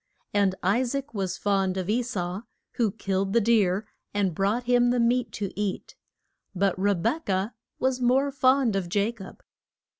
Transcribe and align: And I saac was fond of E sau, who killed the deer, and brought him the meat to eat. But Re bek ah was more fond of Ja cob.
And 0.33 0.55
I 0.63 0.81
saac 0.83 1.13
was 1.13 1.37
fond 1.37 1.77
of 1.77 1.87
E 1.87 2.01
sau, 2.01 2.41
who 2.71 2.89
killed 2.91 3.33
the 3.33 3.39
deer, 3.39 3.85
and 4.15 4.33
brought 4.33 4.63
him 4.63 4.89
the 4.89 4.99
meat 4.99 5.31
to 5.33 5.51
eat. 5.55 5.95
But 6.55 6.73
Re 6.79 6.95
bek 6.95 7.29
ah 7.29 7.51
was 7.77 8.01
more 8.01 8.31
fond 8.31 8.75
of 8.75 8.91
Ja 8.95 9.11
cob. 9.11 9.43